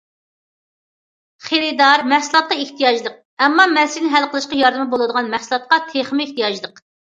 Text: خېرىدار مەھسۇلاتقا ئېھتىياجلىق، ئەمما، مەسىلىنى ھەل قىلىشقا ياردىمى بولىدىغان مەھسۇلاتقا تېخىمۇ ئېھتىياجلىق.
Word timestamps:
خېرىدار 1.47 2.03
مەھسۇلاتقا 2.13 2.57
ئېھتىياجلىق، 2.63 3.21
ئەمما، 3.45 3.67
مەسىلىنى 3.75 4.15
ھەل 4.17 4.27
قىلىشقا 4.33 4.61
ياردىمى 4.65 4.89
بولىدىغان 4.97 5.33
مەھسۇلاتقا 5.37 5.83
تېخىمۇ 5.95 6.29
ئېھتىياجلىق. 6.29 6.87